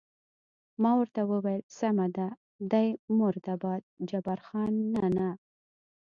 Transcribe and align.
ما 0.81 0.91
ورته 0.99 1.21
وویل: 1.31 1.61
سمه 1.79 2.07
ده، 2.17 2.27
دی 2.71 2.87
مرده 3.17 3.55
باد، 3.63 3.81
جبار 4.09 4.39
خان: 4.47 4.73
نه، 4.95 5.05
نه. 5.17 5.29